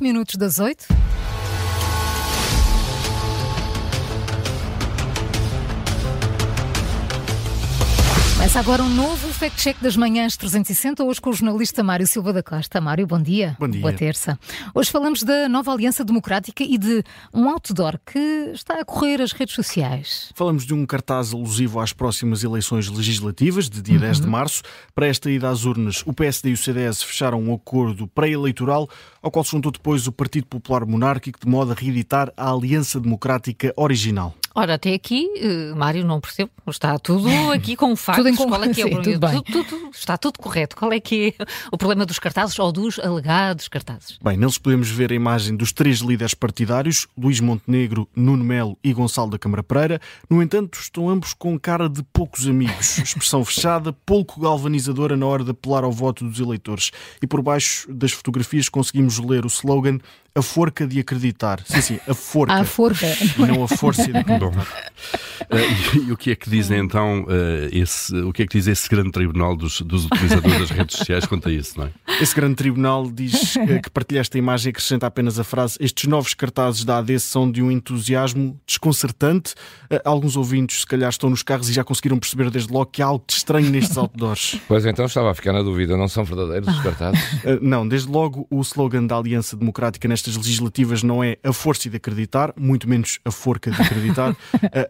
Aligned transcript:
8 0.00 0.02
minutos 0.02 0.38
das 0.38 0.58
8. 0.58 1.09
Começa 8.50 8.68
agora 8.68 8.82
um 8.82 8.88
novo 8.88 9.28
Fact 9.28 9.62
Check 9.62 9.80
das 9.80 9.96
Manhãs 9.96 10.36
360, 10.36 11.04
hoje 11.04 11.20
com 11.20 11.30
o 11.30 11.32
jornalista 11.32 11.84
Mário 11.84 12.04
Silva 12.04 12.32
da 12.32 12.42
Costa. 12.42 12.80
Mário, 12.80 13.06
bom 13.06 13.22
dia. 13.22 13.56
Bom 13.60 13.68
dia. 13.68 13.80
Boa 13.80 13.92
terça. 13.92 14.36
Hoje 14.74 14.90
falamos 14.90 15.22
da 15.22 15.48
nova 15.48 15.72
Aliança 15.72 16.04
Democrática 16.04 16.64
e 16.64 16.76
de 16.76 17.04
um 17.32 17.48
outdoor 17.48 18.00
que 18.04 18.18
está 18.52 18.80
a 18.80 18.84
correr 18.84 19.22
as 19.22 19.30
redes 19.30 19.54
sociais. 19.54 20.32
Falamos 20.34 20.66
de 20.66 20.74
um 20.74 20.84
cartaz 20.84 21.32
alusivo 21.32 21.78
às 21.78 21.92
próximas 21.92 22.42
eleições 22.42 22.88
legislativas, 22.88 23.70
de 23.70 23.80
dia 23.80 23.94
uhum. 23.94 24.00
10 24.00 24.20
de 24.22 24.26
março. 24.26 24.62
Para 24.96 25.06
esta 25.06 25.30
ida 25.30 25.48
às 25.48 25.64
urnas, 25.64 26.02
o 26.04 26.12
PSD 26.12 26.50
e 26.50 26.54
o 26.54 26.56
CDS 26.56 27.04
fecharam 27.04 27.40
um 27.40 27.54
acordo 27.54 28.08
pré-eleitoral, 28.08 28.88
ao 29.22 29.30
qual 29.30 29.44
se 29.44 29.52
juntou 29.52 29.70
depois 29.70 30.08
o 30.08 30.12
Partido 30.12 30.48
Popular 30.48 30.84
Monárquico, 30.84 31.38
de 31.38 31.46
modo 31.48 31.70
a 31.70 31.74
reeditar 31.76 32.32
a 32.36 32.50
Aliança 32.50 32.98
Democrática 32.98 33.72
original. 33.76 34.34
Ora, 34.54 34.74
até 34.74 34.94
aqui, 34.94 35.28
uh, 35.42 35.76
Mário, 35.76 36.04
não 36.04 36.20
percebo. 36.20 36.50
Está 36.66 36.98
tudo 36.98 37.28
aqui 37.52 37.76
com 37.76 37.94
factos. 37.94 38.36
tudo 38.36 38.48
Qual 38.48 38.64
é 38.64 38.74
que 38.74 38.82
é 38.82 38.86
o 38.86 39.02
tudo 39.02 39.18
bem. 39.18 39.42
Tudo, 39.42 39.64
tudo, 39.64 39.90
está 39.92 40.16
tudo 40.16 40.38
correto. 40.38 40.76
Qual 40.76 40.92
é 40.92 40.98
que 40.98 41.34
é 41.38 41.44
o 41.70 41.78
problema 41.78 42.04
dos 42.04 42.18
cartazes 42.18 42.58
ou 42.58 42.72
dos 42.72 42.98
alegados 42.98 43.68
cartazes? 43.68 44.18
Bem, 44.22 44.36
neles 44.36 44.58
podemos 44.58 44.90
ver 44.90 45.12
a 45.12 45.14
imagem 45.14 45.56
dos 45.56 45.72
três 45.72 45.98
líderes 45.98 46.34
partidários, 46.34 47.06
Luís 47.16 47.40
Montenegro, 47.40 48.08
Nuno 48.14 48.44
Melo 48.44 48.78
e 48.82 48.92
Gonçalo 48.92 49.30
da 49.30 49.38
Câmara 49.38 49.62
Pereira. 49.62 50.00
No 50.28 50.42
entanto, 50.42 50.78
estão 50.80 51.08
ambos 51.08 51.32
com 51.32 51.58
cara 51.58 51.88
de 51.88 52.02
poucos 52.12 52.48
amigos. 52.48 52.98
Expressão 52.98 53.44
fechada, 53.44 53.92
pouco 54.04 54.40
galvanizadora 54.40 55.16
na 55.16 55.26
hora 55.26 55.44
de 55.44 55.50
apelar 55.52 55.84
ao 55.84 55.92
voto 55.92 56.24
dos 56.24 56.40
eleitores. 56.40 56.90
E 57.22 57.26
por 57.26 57.40
baixo 57.42 57.92
das 57.92 58.12
fotografias 58.12 58.68
conseguimos 58.68 59.18
ler 59.18 59.44
o 59.44 59.48
slogan 59.48 59.98
a 60.34 60.42
forca 60.42 60.86
de 60.86 61.00
acreditar. 61.00 61.60
Sim, 61.64 61.80
sim, 61.80 62.00
a 62.06 62.14
forca. 62.14 62.54
A 62.54 62.64
forca. 62.64 63.06
E 63.06 63.40
não 63.46 63.64
a 63.64 63.68
força 63.68 64.04
de 64.04 64.16
acreditar. 64.16 64.66
Uh, 65.52 65.96
e, 65.96 66.08
e, 66.08 66.12
o 66.12 66.16
que 66.16 66.30
é 66.30 66.34
que 66.34 66.48
dizem 66.48 66.78
então 66.78 67.24
uh, 67.24 67.68
esse, 67.70 68.14
o 68.16 68.32
que 68.32 68.42
é 68.42 68.46
que 68.46 68.56
diz 68.56 68.66
esse 68.66 68.88
grande 68.88 69.10
tribunal 69.10 69.56
dos, 69.56 69.80
dos 69.82 70.06
utilizadores 70.06 70.58
das 70.60 70.70
redes 70.70 70.96
sociais 70.96 71.26
quanto 71.26 71.48
a 71.48 71.52
isso, 71.52 71.78
não 71.78 71.86
é? 71.86 71.90
Esse 72.20 72.34
grande 72.34 72.54
tribunal 72.54 73.10
diz 73.10 73.56
uh, 73.56 73.82
que 73.82 73.90
partilha 73.90 74.20
esta 74.20 74.38
imagem 74.38 74.68
e 74.68 74.70
acrescenta 74.70 75.06
apenas 75.06 75.38
a 75.38 75.44
frase: 75.44 75.76
estes 75.80 76.08
novos 76.08 76.32
cartazes 76.32 76.84
da 76.84 76.98
AD 76.98 77.18
são 77.20 77.50
de 77.50 77.62
um 77.62 77.70
entusiasmo 77.70 78.58
desconcertante. 78.66 79.54
alguns 80.04 80.36
ouvintes, 80.36 80.80
se 80.80 80.86
calhar, 80.86 81.10
estão 81.10 81.28
nos 81.28 81.42
carros 81.42 81.68
e 81.68 81.72
já 81.72 81.84
conseguiram 81.84 82.18
perceber 82.18 82.50
desde 82.50 82.72
logo 82.72 82.86
que 82.86 83.02
há 83.02 83.06
algo 83.06 83.24
de 83.26 83.34
estranho 83.34 83.70
nestes 83.70 83.96
outdoors. 83.96 84.58
Pois 84.70 84.86
então 84.86 85.04
estava 85.04 85.32
a 85.32 85.34
ficar 85.34 85.52
na 85.52 85.62
dúvida, 85.62 85.96
não 85.96 86.06
são 86.06 86.22
verdadeiros 86.24 86.68
os 86.68 86.80
cartazes? 86.80 87.20
não, 87.60 87.86
desde 87.86 88.08
logo 88.08 88.46
o 88.48 88.60
slogan 88.60 89.04
da 89.04 89.16
Aliança 89.16 89.56
Democrática 89.56 90.06
nesta 90.06 90.30
nestas 90.30 90.36
legislativas 90.36 91.02
não 91.02 91.22
é 91.24 91.36
a 91.42 91.52
força 91.52 91.88
de 91.88 91.96
acreditar, 91.96 92.52
muito 92.56 92.88
menos 92.88 93.18
a 93.24 93.30
forca 93.30 93.70
de 93.70 93.80
acreditar. 93.80 94.36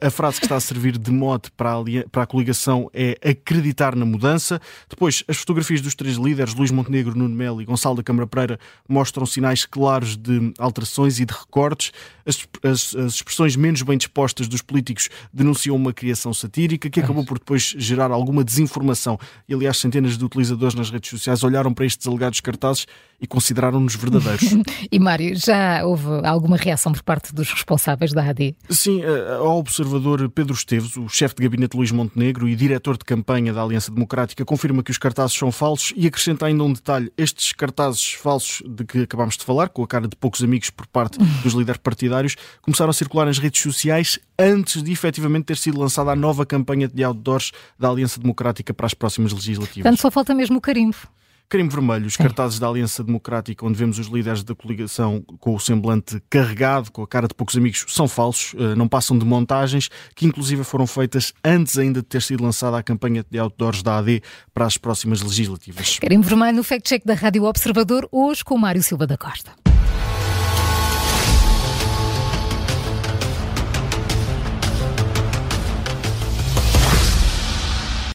a, 0.00 0.06
a, 0.06 0.10
frase 0.10 0.40
que 0.40 0.46
está 0.50 0.56
a 0.56 0.60
servir 0.60 0.98
de 0.98 1.12
mote 1.12 1.48
para 1.52 1.74
a, 1.74 1.84
para 2.10 2.22
a 2.24 2.26
coligação 2.26 2.90
é 2.92 3.16
acreditar 3.24 3.94
na 3.94 4.04
mudança. 4.04 4.60
Depois, 4.88 5.22
as 5.28 5.36
fotografias 5.36 5.80
dos 5.80 5.94
três 5.94 6.16
líderes, 6.16 6.54
Luís 6.54 6.72
Montenegro, 6.72 7.16
Nuno 7.16 7.34
Melo 7.34 7.62
e 7.62 7.64
Gonçalo 7.64 7.94
da 7.94 8.02
Câmara 8.02 8.26
Pereira, 8.26 8.58
mostram 8.88 9.24
sinais 9.24 9.64
claros 9.64 10.16
de 10.16 10.52
alterações 10.58 11.20
e 11.20 11.24
de 11.24 11.32
recortes. 11.32 11.92
As, 12.26 12.48
as, 12.64 12.94
as 12.96 13.14
expressões 13.14 13.54
menos 13.54 13.82
bem 13.82 13.96
dispostas 13.96 14.48
dos 14.48 14.60
políticos 14.60 15.08
denunciam 15.32 15.76
uma 15.76 15.92
criação 15.92 16.34
satírica 16.34 16.90
que 16.90 16.98
acabou 16.98 17.24
por 17.24 17.38
depois 17.38 17.74
gerar 17.78 18.10
alguma 18.10 18.42
desinformação. 18.42 19.18
E, 19.48 19.54
aliás, 19.54 19.76
centenas 19.76 20.18
de 20.18 20.24
utilizadores 20.24 20.74
nas 20.74 20.90
redes 20.90 21.10
sociais 21.10 21.44
olharam 21.44 21.72
para 21.72 21.86
estes 21.86 22.06
alegados 22.08 22.40
cartazes 22.40 22.86
e 23.20 23.26
consideraram-nos 23.26 23.94
verdadeiros. 23.94 24.48
e 24.90 24.98
Mário, 24.98 25.36
já 25.36 25.84
houve 25.84 26.06
alguma 26.24 26.56
reação 26.56 26.92
por 26.92 27.02
parte 27.02 27.34
dos 27.34 27.52
responsáveis 27.52 28.12
da 28.12 28.24
AD? 28.24 28.56
Sim, 28.70 29.02
eh, 29.02 29.36
ao 29.38 29.58
observador 29.58 30.28
Pedro 30.40 30.54
Esteves, 30.54 30.96
o 30.96 31.06
chefe 31.06 31.34
de 31.34 31.42
gabinete 31.42 31.76
Luís 31.76 31.92
Montenegro 31.92 32.48
e 32.48 32.56
diretor 32.56 32.96
de 32.96 33.04
campanha 33.04 33.52
da 33.52 33.62
Aliança 33.62 33.90
Democrática, 33.90 34.42
confirma 34.42 34.82
que 34.82 34.90
os 34.90 34.96
cartazes 34.96 35.36
são 35.36 35.52
falsos 35.52 35.92
e 35.94 36.06
acrescenta 36.06 36.46
ainda 36.46 36.64
um 36.64 36.72
detalhe: 36.72 37.12
estes 37.14 37.52
cartazes 37.52 38.14
falsos 38.14 38.62
de 38.66 38.82
que 38.86 39.00
acabámos 39.00 39.36
de 39.36 39.44
falar, 39.44 39.68
com 39.68 39.82
a 39.82 39.86
cara 39.86 40.08
de 40.08 40.16
poucos 40.16 40.42
amigos 40.42 40.70
por 40.70 40.86
parte 40.86 41.18
dos 41.42 41.52
líderes 41.52 41.78
partidários, 41.82 42.36
começaram 42.62 42.88
a 42.88 42.94
circular 42.94 43.26
nas 43.26 43.36
redes 43.36 43.60
sociais 43.60 44.18
antes 44.38 44.82
de 44.82 44.90
efetivamente 44.90 45.44
ter 45.44 45.58
sido 45.58 45.78
lançada 45.78 46.10
a 46.10 46.16
nova 46.16 46.46
campanha 46.46 46.88
de 46.88 47.04
outdoors 47.04 47.52
da 47.78 47.90
Aliança 47.90 48.18
Democrática 48.18 48.72
para 48.72 48.86
as 48.86 48.94
próximas 48.94 49.34
legislativas. 49.34 49.82
Portanto, 49.82 50.00
só 50.00 50.10
falta 50.10 50.34
mesmo 50.34 50.56
o 50.56 50.60
carimbo. 50.62 50.96
Carimbo 51.50 51.72
vermelho, 51.72 52.06
os 52.06 52.16
cartazes 52.16 52.60
da 52.60 52.68
Aliança 52.68 53.02
Democrática, 53.02 53.66
onde 53.66 53.76
vemos 53.76 53.98
os 53.98 54.06
líderes 54.06 54.44
da 54.44 54.54
coligação 54.54 55.20
com 55.40 55.52
o 55.52 55.58
semblante 55.58 56.22
carregado, 56.30 56.92
com 56.92 57.02
a 57.02 57.08
cara 57.08 57.26
de 57.26 57.34
poucos 57.34 57.56
amigos, 57.56 57.84
são 57.88 58.06
falsos, 58.06 58.54
eh, 58.56 58.76
não 58.76 58.86
passam 58.86 59.18
de 59.18 59.24
montagens, 59.24 59.90
que 60.14 60.24
inclusive 60.24 60.62
foram 60.62 60.86
feitas 60.86 61.34
antes 61.44 61.76
ainda 61.76 62.02
de 62.02 62.06
ter 62.06 62.22
sido 62.22 62.44
lançada 62.44 62.78
a 62.78 62.84
campanha 62.84 63.26
de 63.28 63.36
outdoors 63.36 63.82
da 63.82 63.98
AD 63.98 64.22
para 64.54 64.64
as 64.64 64.78
próximas 64.78 65.22
legislativas. 65.22 65.98
Carimbo 65.98 66.24
vermelho 66.24 66.56
no 66.56 66.62
fact-check 66.62 67.04
da 67.04 67.14
Rádio 67.14 67.42
Observador, 67.42 68.08
hoje 68.12 68.44
com 68.44 68.56
Mário 68.56 68.80
Silva 68.80 69.04
da 69.04 69.18
Costa. 69.18 69.50